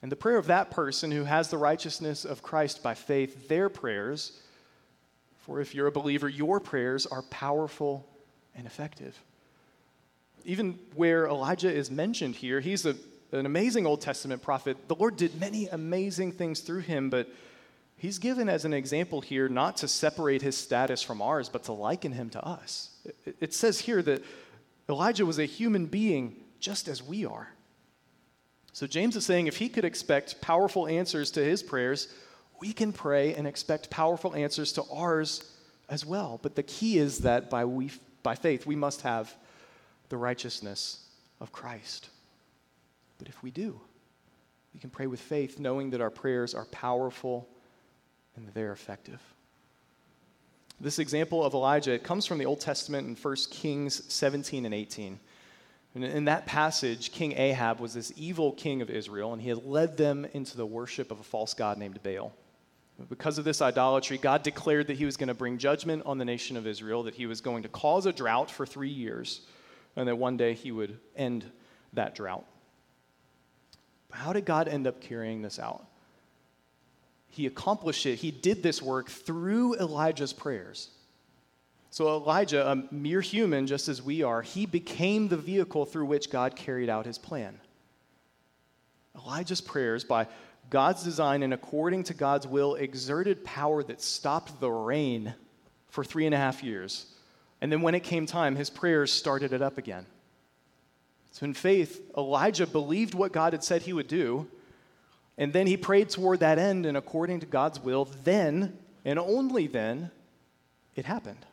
[0.00, 3.68] And the prayer of that person who has the righteousness of Christ by faith, their
[3.68, 4.40] prayers,
[5.36, 8.08] for if you're a believer, your prayers are powerful
[8.56, 9.16] and effective.
[10.44, 12.96] Even where Elijah is mentioned here, he's a
[13.32, 14.76] an amazing Old Testament prophet.
[14.88, 17.28] The Lord did many amazing things through him, but
[17.96, 21.72] he's given as an example here not to separate his status from ours, but to
[21.72, 22.90] liken him to us.
[23.40, 24.22] It says here that
[24.88, 27.48] Elijah was a human being just as we are.
[28.72, 32.08] So James is saying if he could expect powerful answers to his prayers,
[32.60, 35.52] we can pray and expect powerful answers to ours
[35.88, 36.38] as well.
[36.42, 37.90] But the key is that by, we,
[38.22, 39.34] by faith, we must have
[40.08, 41.04] the righteousness
[41.40, 42.08] of Christ.
[43.22, 43.80] But if we do,
[44.74, 47.48] we can pray with faith, knowing that our prayers are powerful
[48.34, 49.20] and that they're effective.
[50.80, 54.74] This example of Elijah it comes from the Old Testament in 1 Kings 17 and
[54.74, 55.20] 18.
[55.94, 59.64] And in that passage, King Ahab was this evil king of Israel, and he had
[59.64, 62.32] led them into the worship of a false god named Baal.
[63.08, 66.24] Because of this idolatry, God declared that he was going to bring judgment on the
[66.24, 69.42] nation of Israel, that he was going to cause a drought for three years,
[69.94, 71.44] and that one day he would end
[71.92, 72.46] that drought.
[74.12, 75.86] How did God end up carrying this out?
[77.28, 80.90] He accomplished it, he did this work through Elijah's prayers.
[81.90, 86.30] So, Elijah, a mere human just as we are, he became the vehicle through which
[86.30, 87.58] God carried out his plan.
[89.14, 90.26] Elijah's prayers, by
[90.70, 95.34] God's design and according to God's will, exerted power that stopped the rain
[95.90, 97.06] for three and a half years.
[97.60, 100.06] And then, when it came time, his prayers started it up again.
[101.32, 104.46] So, in faith, Elijah believed what God had said he would do,
[105.38, 109.66] and then he prayed toward that end, and according to God's will, then, and only
[109.66, 110.10] then,
[110.94, 111.44] it happened.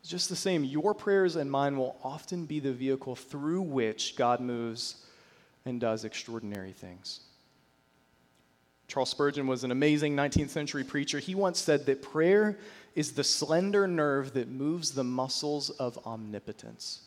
[0.00, 0.64] It's just the same.
[0.64, 4.96] Your prayers and mine will often be the vehicle through which God moves
[5.64, 7.20] and does extraordinary things.
[8.88, 11.20] Charles Spurgeon was an amazing 19th century preacher.
[11.20, 12.58] He once said that prayer
[12.96, 17.02] is the slender nerve that moves the muscles of omnipotence.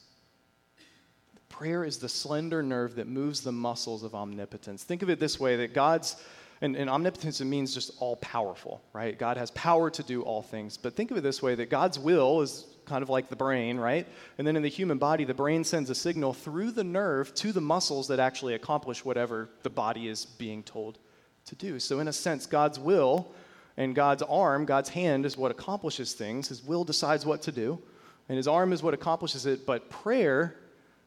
[1.49, 4.83] Prayer is the slender nerve that moves the muscles of omnipotence.
[4.83, 6.15] Think of it this way that God's,
[6.61, 9.17] and, and omnipotence means just all powerful, right?
[9.17, 10.77] God has power to do all things.
[10.77, 13.77] But think of it this way that God's will is kind of like the brain,
[13.77, 14.07] right?
[14.37, 17.51] And then in the human body, the brain sends a signal through the nerve to
[17.51, 20.99] the muscles that actually accomplish whatever the body is being told
[21.45, 21.79] to do.
[21.79, 23.31] So, in a sense, God's will
[23.77, 26.47] and God's arm, God's hand, is what accomplishes things.
[26.47, 27.81] His will decides what to do,
[28.29, 29.65] and His arm is what accomplishes it.
[29.65, 30.55] But prayer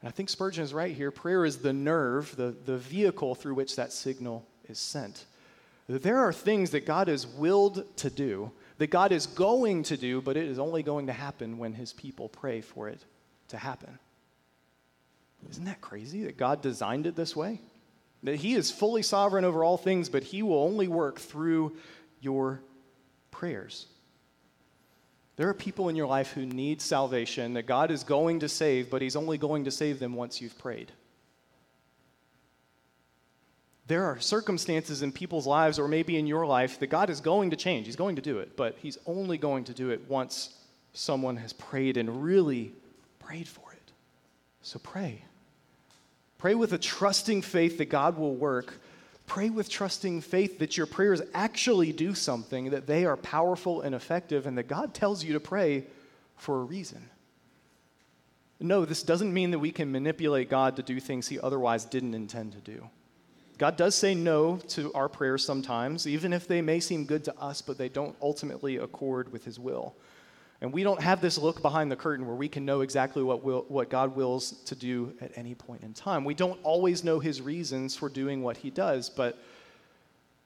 [0.00, 1.10] and I think Spurgeon is right here.
[1.10, 5.24] Prayer is the nerve, the, the vehicle through which that signal is sent.
[5.88, 10.20] There are things that God is willed to do, that God is going to do,
[10.20, 13.00] but it is only going to happen when his people pray for it
[13.48, 13.98] to happen.
[15.50, 17.60] Isn't that crazy that God designed it this way?
[18.22, 21.76] That He is fully sovereign over all things, but He will only work through
[22.20, 22.60] your
[23.30, 23.86] prayers.
[25.38, 28.90] There are people in your life who need salvation that God is going to save,
[28.90, 30.90] but He's only going to save them once you've prayed.
[33.86, 37.50] There are circumstances in people's lives, or maybe in your life, that God is going
[37.50, 37.86] to change.
[37.86, 40.56] He's going to do it, but He's only going to do it once
[40.92, 42.72] someone has prayed and really
[43.20, 43.92] prayed for it.
[44.62, 45.22] So pray.
[46.38, 48.80] Pray with a trusting faith that God will work
[49.28, 53.94] Pray with trusting faith that your prayers actually do something, that they are powerful and
[53.94, 55.84] effective, and that God tells you to pray
[56.36, 57.10] for a reason.
[58.58, 62.14] No, this doesn't mean that we can manipulate God to do things he otherwise didn't
[62.14, 62.88] intend to do.
[63.58, 67.38] God does say no to our prayers sometimes, even if they may seem good to
[67.38, 69.94] us, but they don't ultimately accord with his will.
[70.60, 73.44] And we don't have this look behind the curtain where we can know exactly what,
[73.44, 76.24] will, what God wills to do at any point in time.
[76.24, 79.38] We don't always know his reasons for doing what he does, but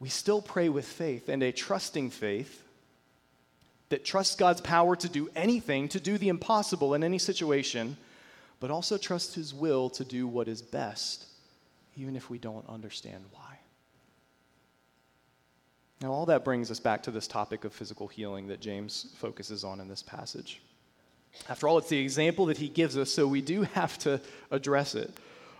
[0.00, 2.62] we still pray with faith and a trusting faith
[3.88, 7.96] that trusts God's power to do anything, to do the impossible in any situation,
[8.60, 11.26] but also trusts his will to do what is best,
[11.96, 13.51] even if we don't understand why.
[16.02, 19.62] Now, all that brings us back to this topic of physical healing that James focuses
[19.62, 20.60] on in this passage.
[21.48, 24.96] After all, it's the example that he gives us, so we do have to address
[24.96, 25.16] it.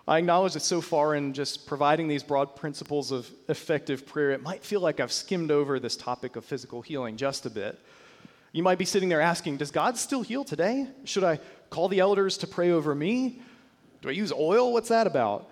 [0.08, 4.42] I acknowledge that so far in just providing these broad principles of effective prayer, it
[4.42, 7.78] might feel like I've skimmed over this topic of physical healing just a bit.
[8.50, 10.88] You might be sitting there asking, Does God still heal today?
[11.04, 11.38] Should I
[11.70, 13.40] call the elders to pray over me?
[14.02, 14.72] Do I use oil?
[14.72, 15.48] What's that about?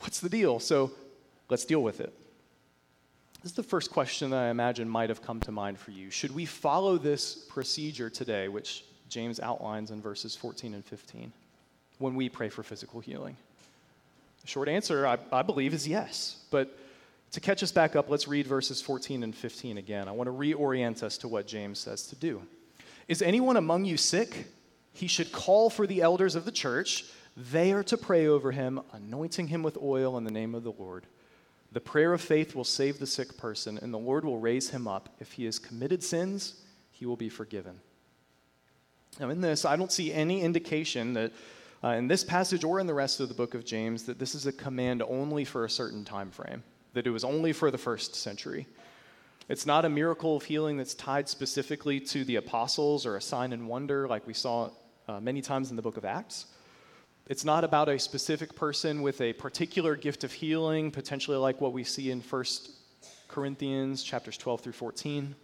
[0.00, 0.58] What's the deal?
[0.58, 0.90] So
[1.48, 2.12] let's deal with it.
[3.46, 6.10] This is the first question that I imagine might have come to mind for you.
[6.10, 11.32] Should we follow this procedure today, which James outlines in verses 14 and 15,
[12.00, 13.36] when we pray for physical healing?
[14.40, 16.38] The short answer, I, I believe, is yes.
[16.50, 16.76] But
[17.30, 20.08] to catch us back up, let's read verses 14 and 15 again.
[20.08, 22.42] I want to reorient us to what James says to do.
[23.06, 24.48] Is anyone among you sick?
[24.92, 27.04] He should call for the elders of the church.
[27.36, 30.72] They are to pray over him, anointing him with oil in the name of the
[30.72, 31.06] Lord.
[31.76, 34.88] The prayer of faith will save the sick person, and the Lord will raise him
[34.88, 35.10] up.
[35.20, 36.54] If he has committed sins,
[36.90, 37.78] he will be forgiven.
[39.20, 41.32] Now, in this, I don't see any indication that
[41.84, 44.34] uh, in this passage or in the rest of the book of James that this
[44.34, 46.62] is a command only for a certain time frame,
[46.94, 48.66] that it was only for the first century.
[49.50, 53.52] It's not a miracle of healing that's tied specifically to the apostles or a sign
[53.52, 54.70] and wonder like we saw
[55.08, 56.46] uh, many times in the book of Acts.
[57.28, 61.72] It's not about a specific person with a particular gift of healing, potentially like what
[61.72, 62.44] we see in 1
[63.26, 65.34] Corinthians chapters 12 through 14.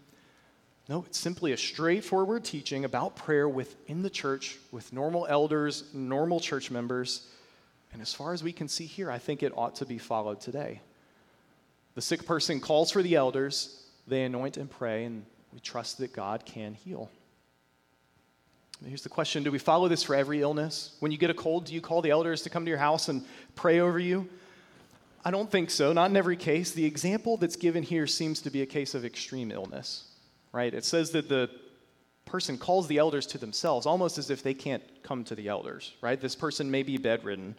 [0.89, 6.39] No, it's simply a straightforward teaching about prayer within the church with normal elders, normal
[6.39, 7.27] church members.
[7.93, 10.41] And as far as we can see here, I think it ought to be followed
[10.41, 10.81] today.
[11.97, 16.13] The sick person calls for the elders, they anoint and pray, and we trust that
[16.13, 17.11] God can heal.
[18.87, 20.97] Here's the question Do we follow this for every illness?
[21.01, 23.09] When you get a cold, do you call the elders to come to your house
[23.09, 24.29] and pray over you?
[25.25, 26.73] I don't think so, not in every case.
[26.73, 30.05] The example that's given here seems to be a case of extreme illness,
[30.53, 30.75] right?
[30.75, 31.49] It says that the
[32.25, 35.93] person calls the elders to themselves, almost as if they can't come to the elders,
[36.01, 36.21] right?
[36.21, 37.55] This person may be bedridden.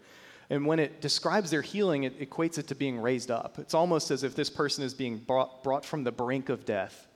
[0.49, 3.59] And when it describes their healing, it equates it to being raised up.
[3.59, 7.07] It's almost as if this person is being brought, brought from the brink of death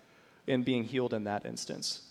[0.48, 2.07] and being healed in that instance.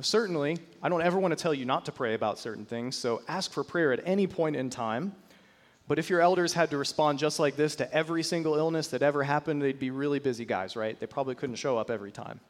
[0.00, 3.22] Certainly, I don't ever want to tell you not to pray about certain things, so
[3.28, 5.14] ask for prayer at any point in time.
[5.88, 9.02] But if your elders had to respond just like this to every single illness that
[9.02, 10.98] ever happened, they'd be really busy guys, right?
[10.98, 12.40] They probably couldn't show up every time.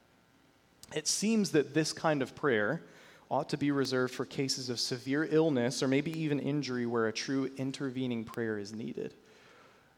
[0.95, 2.83] It seems that this kind of prayer
[3.31, 7.13] ought to be reserved for cases of severe illness or maybe even injury where a
[7.13, 9.15] true intervening prayer is needed.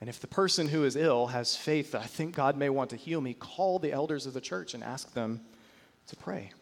[0.01, 2.91] And if the person who is ill has faith that I think God may want
[2.91, 5.41] to heal me, call the elders of the church and ask them
[6.09, 6.53] to pray.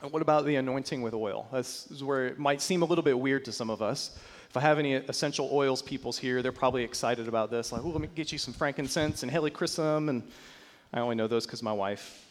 [0.00, 1.48] And what about the anointing with oil?
[1.52, 4.16] This is where it might seem a little bit weird to some of us.
[4.48, 7.72] If I have any essential oils peoples here, they're probably excited about this.
[7.72, 10.08] Like, oh, let me get you some frankincense and helichrysum.
[10.08, 10.22] And
[10.92, 12.24] I only know those because my wife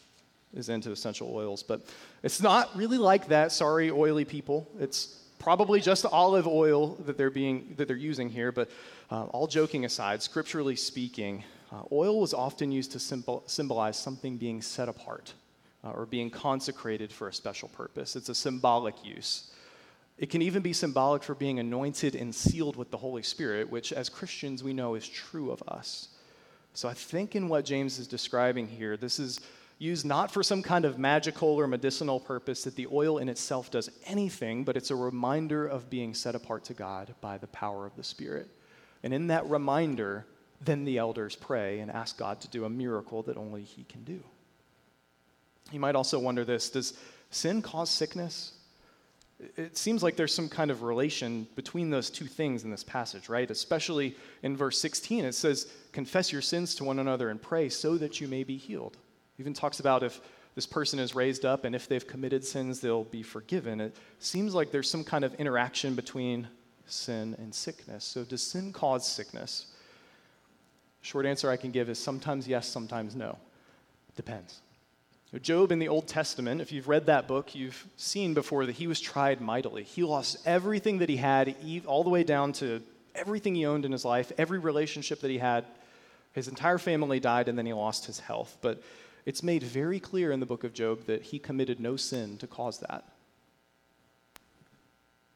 [0.54, 1.62] is into essential oils.
[1.62, 1.82] But
[2.22, 3.52] it's not really like that.
[3.52, 4.66] Sorry, oily people.
[4.80, 8.50] It's probably just olive oil that they're, being, that they're using here.
[8.50, 8.70] But
[9.10, 14.38] uh, all joking aside, scripturally speaking, uh, oil was often used to symbol, symbolize something
[14.38, 15.34] being set apart
[15.84, 18.16] uh, or being consecrated for a special purpose.
[18.16, 19.50] It's a symbolic use.
[20.18, 23.92] It can even be symbolic for being anointed and sealed with the Holy Spirit, which
[23.92, 26.08] as Christians we know is true of us.
[26.74, 29.40] So I think in what James is describing here, this is
[29.78, 33.70] used not for some kind of magical or medicinal purpose that the oil in itself
[33.70, 37.86] does anything, but it's a reminder of being set apart to God by the power
[37.86, 38.48] of the Spirit.
[39.04, 40.26] And in that reminder,
[40.60, 44.02] then the elders pray and ask God to do a miracle that only He can
[44.02, 44.20] do.
[45.70, 46.94] You might also wonder this Does
[47.30, 48.52] sin cause sickness?
[49.56, 53.28] It seems like there's some kind of relation between those two things in this passage,
[53.28, 53.48] right?
[53.48, 57.96] Especially in verse 16, it says, Confess your sins to one another and pray so
[57.98, 58.96] that you may be healed.
[59.36, 60.20] It even talks about if
[60.56, 63.80] this person is raised up and if they've committed sins, they'll be forgiven.
[63.80, 66.48] It seems like there's some kind of interaction between
[66.86, 68.04] sin and sickness.
[68.04, 69.66] So, does sin cause sickness?
[71.00, 73.38] Short answer I can give is sometimes yes, sometimes no.
[74.16, 74.60] Depends.
[75.36, 78.86] Job in the Old Testament, if you've read that book, you've seen before that he
[78.86, 79.82] was tried mightily.
[79.82, 81.54] He lost everything that he had,
[81.86, 82.82] all the way down to
[83.14, 85.66] everything he owned in his life, every relationship that he had.
[86.32, 88.56] His entire family died, and then he lost his health.
[88.62, 88.82] But
[89.26, 92.46] it's made very clear in the book of Job that he committed no sin to
[92.46, 93.04] cause that.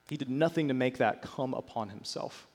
[0.09, 2.47] He did nothing to make that come upon himself.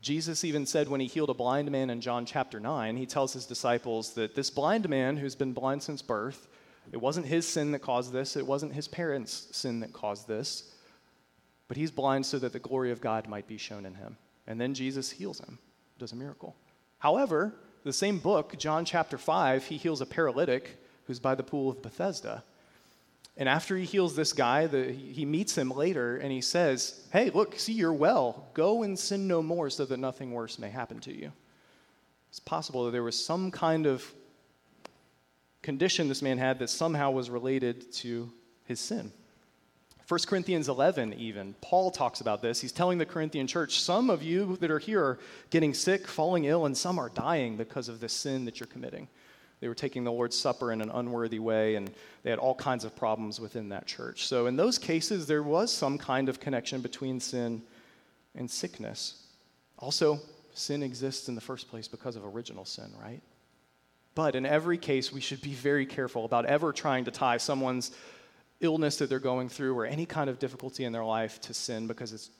[0.00, 3.34] Jesus even said when he healed a blind man in John chapter 9, he tells
[3.34, 6.48] his disciples that this blind man who's been blind since birth,
[6.90, 10.72] it wasn't his sin that caused this, it wasn't his parents' sin that caused this,
[11.68, 14.16] but he's blind so that the glory of God might be shown in him.
[14.46, 15.58] And then Jesus heals him,
[15.98, 16.56] does a miracle.
[16.98, 21.70] However, the same book, John chapter 5, he heals a paralytic who's by the pool
[21.70, 22.42] of Bethesda.
[23.36, 27.30] And after he heals this guy, the, he meets him later and he says, Hey,
[27.30, 28.48] look, see, you're well.
[28.54, 31.32] Go and sin no more so that nothing worse may happen to you.
[32.30, 34.04] It's possible that there was some kind of
[35.62, 38.30] condition this man had that somehow was related to
[38.64, 39.12] his sin.
[40.10, 42.60] 1 Corinthians 11, even, Paul talks about this.
[42.60, 45.18] He's telling the Corinthian church, Some of you that are here are
[45.50, 49.06] getting sick, falling ill, and some are dying because of the sin that you're committing.
[49.60, 51.90] They were taking the Lord's Supper in an unworthy way, and
[52.22, 54.26] they had all kinds of problems within that church.
[54.26, 57.62] So, in those cases, there was some kind of connection between sin
[58.34, 59.26] and sickness.
[59.78, 60.18] Also,
[60.54, 63.20] sin exists in the first place because of original sin, right?
[64.14, 67.92] But in every case, we should be very careful about ever trying to tie someone's
[68.60, 71.86] illness that they're going through or any kind of difficulty in their life to sin
[71.86, 72.30] because it's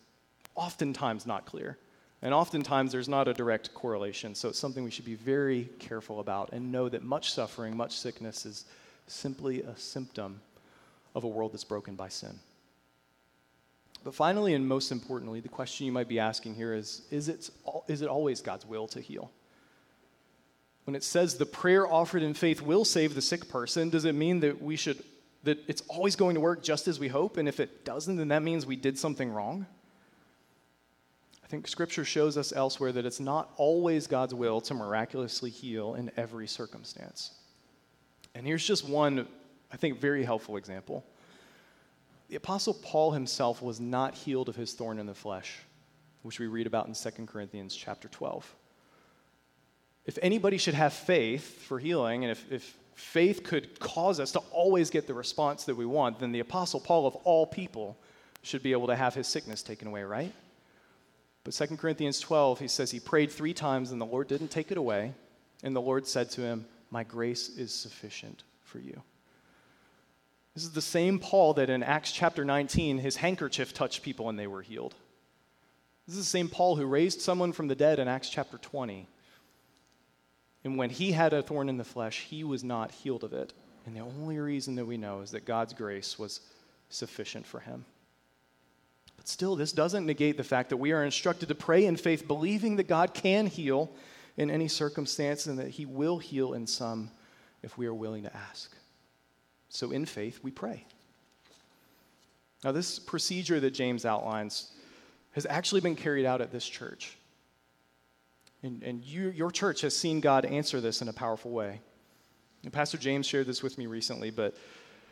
[0.54, 1.78] oftentimes not clear.
[2.22, 4.34] And oftentimes there's not a direct correlation.
[4.34, 7.96] So it's something we should be very careful about and know that much suffering, much
[7.96, 8.66] sickness is
[9.06, 10.40] simply a symptom
[11.14, 12.38] of a world that's broken by sin.
[14.04, 17.50] But finally, and most importantly, the question you might be asking here is is it,
[17.88, 19.30] is it always God's will to heal?
[20.84, 24.14] When it says the prayer offered in faith will save the sick person, does it
[24.14, 25.02] mean that we should
[25.42, 28.28] that it's always going to work just as we hope and if it doesn't then
[28.28, 29.66] that means we did something wrong?
[31.50, 35.96] I think scripture shows us elsewhere that it's not always God's will to miraculously heal
[35.96, 37.32] in every circumstance.
[38.36, 39.26] And here's just one,
[39.72, 41.04] I think, very helpful example.
[42.28, 45.58] The Apostle Paul himself was not healed of his thorn in the flesh,
[46.22, 48.54] which we read about in 2 Corinthians chapter 12.
[50.06, 54.38] If anybody should have faith for healing, and if, if faith could cause us to
[54.52, 57.98] always get the response that we want, then the Apostle Paul, of all people,
[58.42, 60.32] should be able to have his sickness taken away, right?
[61.44, 64.70] But 2 Corinthians 12, he says he prayed three times and the Lord didn't take
[64.70, 65.14] it away.
[65.62, 69.02] And the Lord said to him, My grace is sufficient for you.
[70.54, 74.38] This is the same Paul that in Acts chapter 19, his handkerchief touched people and
[74.38, 74.94] they were healed.
[76.06, 79.06] This is the same Paul who raised someone from the dead in Acts chapter 20.
[80.64, 83.52] And when he had a thorn in the flesh, he was not healed of it.
[83.86, 86.40] And the only reason that we know is that God's grace was
[86.88, 87.84] sufficient for him.
[89.20, 92.26] But still, this doesn't negate the fact that we are instructed to pray in faith,
[92.26, 93.90] believing that God can heal
[94.38, 97.10] in any circumstance and that He will heal in some
[97.62, 98.74] if we are willing to ask.
[99.68, 100.86] So, in faith, we pray.
[102.64, 104.72] Now, this procedure that James outlines
[105.32, 107.18] has actually been carried out at this church.
[108.62, 111.82] And, and you, your church has seen God answer this in a powerful way.
[112.62, 114.56] And Pastor James shared this with me recently, but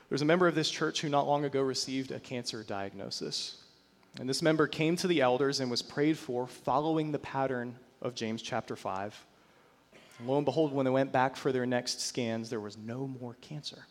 [0.09, 3.65] there's a member of this church who not long ago received a cancer diagnosis.
[4.19, 8.15] And this member came to the elders and was prayed for, following the pattern of
[8.15, 9.25] James chapter 5.
[10.19, 13.07] And lo and behold, when they went back for their next scans, there was no
[13.07, 13.87] more cancer.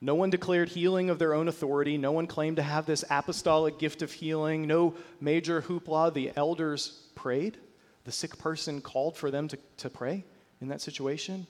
[0.00, 1.96] No one declared healing of their own authority.
[1.96, 4.66] No one claimed to have this apostolic gift of healing.
[4.66, 6.12] No major hoopla.
[6.12, 7.56] The elders prayed.
[8.04, 10.24] The sick person called for them to, to pray
[10.60, 11.46] in that situation.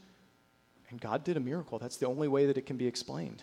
[0.91, 1.79] And God did a miracle.
[1.79, 3.43] That's the only way that it can be explained.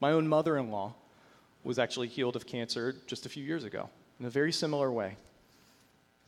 [0.00, 0.94] My own mother in law
[1.64, 3.88] was actually healed of cancer just a few years ago
[4.18, 5.16] in a very similar way.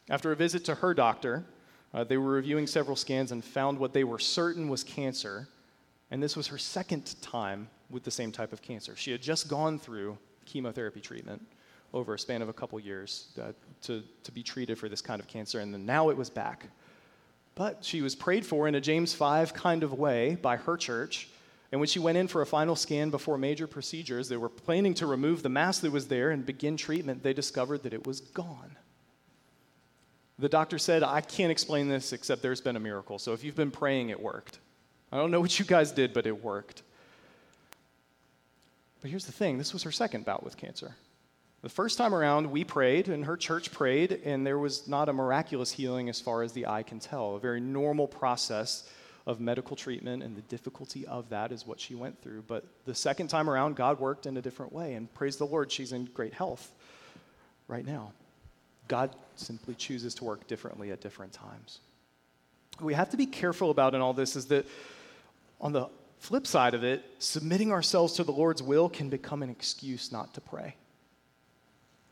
[0.08, 1.44] After a visit to her doctor,
[1.94, 5.46] Uh, they were reviewing several scans and found what they were certain was cancer.
[6.10, 8.96] And this was her second time with the same type of cancer.
[8.96, 10.16] She had just gone through
[10.46, 11.42] chemotherapy treatment
[11.92, 13.52] over a span of a couple years uh,
[13.82, 16.66] to, to be treated for this kind of cancer, and then now it was back.
[17.54, 21.28] But she was prayed for in a James 5 kind of way by her church.
[21.72, 24.92] And when she went in for a final scan before major procedures, they were planning
[24.94, 27.22] to remove the mass that was there and begin treatment.
[27.22, 28.76] They discovered that it was gone.
[30.38, 33.18] The doctor said, I can't explain this except there's been a miracle.
[33.18, 34.58] So if you've been praying, it worked.
[35.10, 36.82] I don't know what you guys did, but it worked.
[39.00, 40.94] But here's the thing this was her second bout with cancer.
[41.62, 45.12] The first time around, we prayed, and her church prayed, and there was not a
[45.12, 47.36] miraculous healing as far as the eye can tell.
[47.36, 48.90] A very normal process
[49.26, 52.42] of medical treatment, and the difficulty of that is what she went through.
[52.46, 55.70] But the second time around, God worked in a different way, and praise the Lord,
[55.70, 56.72] she's in great health
[57.68, 58.12] right now.
[58.88, 61.78] God simply chooses to work differently at different times.
[62.78, 64.66] What we have to be careful about in all this is that
[65.60, 69.50] on the flip side of it, submitting ourselves to the Lord's will can become an
[69.50, 70.74] excuse not to pray.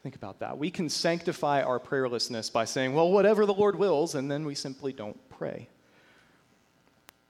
[0.03, 0.57] Think about that.
[0.57, 4.55] We can sanctify our prayerlessness by saying, well, whatever the Lord wills, and then we
[4.55, 5.69] simply don't pray.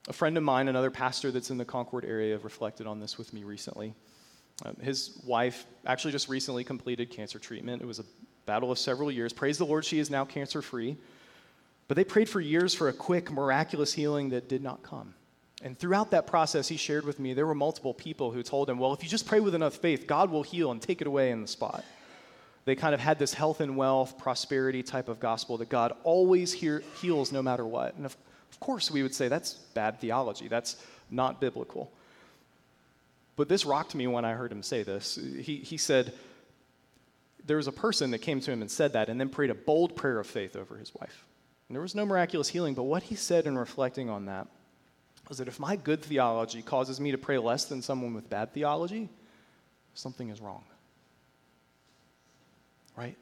[0.07, 3.33] A friend of mine, another pastor that's in the Concord area, reflected on this with
[3.33, 3.93] me recently.
[4.65, 7.81] Um, his wife actually just recently completed cancer treatment.
[7.81, 8.05] It was a
[8.45, 9.33] battle of several years.
[9.33, 10.97] Praise the Lord, she is now cancer free.
[11.87, 15.13] But they prayed for years for a quick, miraculous healing that did not come.
[15.63, 18.79] And throughout that process, he shared with me there were multiple people who told him,
[18.79, 21.31] Well, if you just pray with enough faith, God will heal and take it away
[21.31, 21.83] in the spot.
[22.65, 26.53] They kind of had this health and wealth, prosperity type of gospel that God always
[26.53, 27.95] hear, heals no matter what.
[27.95, 28.15] And of,
[28.51, 30.75] of course, we would say that's bad theology, that's
[31.09, 31.91] not biblical.
[33.35, 35.15] But this rocked me when I heard him say this.
[35.15, 36.13] He, he said,
[37.45, 39.55] there was a person that came to him and said that, and then prayed a
[39.55, 41.25] bold prayer of faith over his wife.
[41.67, 44.47] And there was no miraculous healing, but what he said in reflecting on that
[45.29, 48.53] was that if my good theology causes me to pray less than someone with bad
[48.53, 49.09] theology,
[49.93, 50.63] something is wrong.
[52.97, 53.17] Right?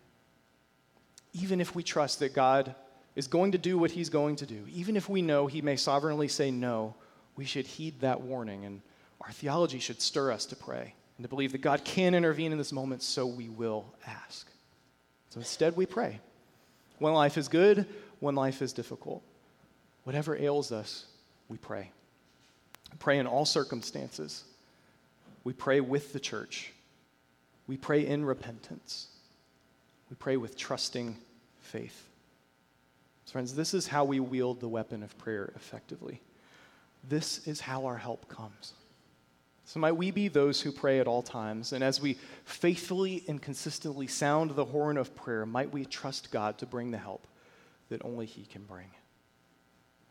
[1.34, 2.74] Even if we trust that God
[3.20, 5.76] is going to do what he's going to do, even if we know he may
[5.76, 6.96] sovereignly say no,
[7.36, 8.82] we should heed that warning, and
[9.20, 12.58] our theology should stir us to pray and to believe that God can intervene in
[12.58, 14.48] this moment, so we will ask.
[15.32, 16.22] So instead, we pray.
[17.00, 17.86] When life is good,
[18.22, 19.22] when life is difficult,
[20.06, 21.06] whatever ails us,
[21.50, 21.92] we pray.
[23.00, 24.46] Pray in all circumstances.
[25.44, 26.72] We pray with the church.
[27.68, 29.08] We pray in repentance.
[30.10, 31.18] We pray with trusting
[31.60, 32.09] faith.
[33.30, 36.20] So friends, this is how we wield the weapon of prayer effectively.
[37.08, 38.74] This is how our help comes.
[39.66, 43.40] So might we be those who pray at all times, and as we faithfully and
[43.40, 47.28] consistently sound the horn of prayer, might we trust God to bring the help
[47.90, 48.88] that only He can bring.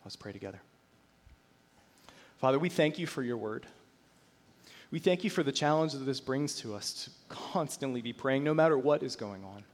[0.05, 0.61] Let's pray together.
[2.37, 3.67] Father, we thank you for your word.
[4.93, 8.45] We thank you for the challenge that this brings to us to constantly be praying,
[8.45, 9.65] no matter what is going on.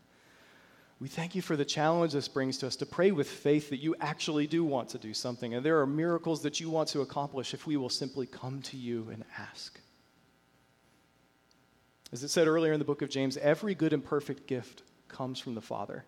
[1.00, 3.78] We thank you for the challenge this brings to us to pray with faith that
[3.78, 5.54] you actually do want to do something.
[5.54, 8.76] And there are miracles that you want to accomplish if we will simply come to
[8.76, 9.80] you and ask.
[12.12, 15.40] As it said earlier in the book of James, every good and perfect gift comes
[15.40, 16.04] from the Father.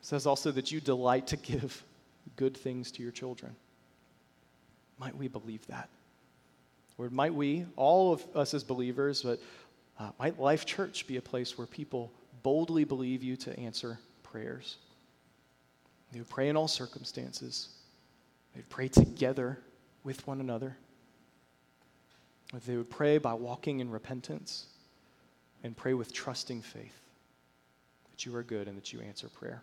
[0.00, 1.84] It says also that you delight to give
[2.34, 3.54] good things to your children.
[4.98, 5.88] Might we believe that?
[6.98, 9.40] Or might we, all of us as believers, but
[9.98, 12.10] uh, might Life Church be a place where people
[12.42, 14.78] boldly believe you to answer prayers.
[16.12, 17.68] They would pray in all circumstances.
[18.54, 19.58] They'd pray together
[20.04, 20.76] with one another.
[22.66, 24.66] They would pray by walking in repentance
[25.64, 27.00] and pray with trusting faith
[28.10, 29.62] that you are good and that you answer prayer.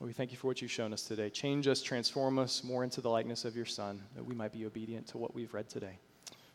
[0.00, 1.28] we thank you for what you've shown us today.
[1.28, 4.64] Change us, transform us more into the likeness of your Son, that we might be
[4.64, 5.98] obedient to what we've read today.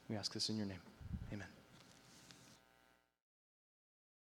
[0.10, 0.82] We ask this in your name.
[1.32, 1.53] Amen.